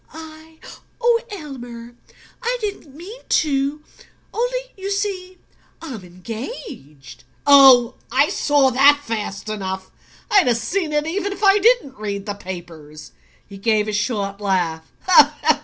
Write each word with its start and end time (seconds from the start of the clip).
"I 0.11 0.57
oh, 0.99 1.21
Elmer! 1.29 1.93
I 2.41 2.57
didn't 2.59 2.95
mean 2.95 3.21
to; 3.29 3.83
only, 4.33 4.59
you 4.75 4.89
see, 4.89 5.37
I'm 5.79 6.03
engaged." 6.03 7.23
"Oh, 7.45 7.93
I 8.11 8.29
saw 8.29 8.71
that 8.71 8.99
fast 9.03 9.47
enough. 9.47 9.91
I'd 10.31 10.47
have 10.47 10.57
seen 10.57 10.91
it 10.91 11.05
even 11.05 11.31
if 11.33 11.43
I 11.43 11.59
didn't 11.59 11.99
read 11.99 12.25
the 12.25 12.33
papers." 12.33 13.11
He 13.45 13.59
gave 13.59 13.87
a 13.87 13.93
short 13.93 14.39
laugh. 14.41 14.91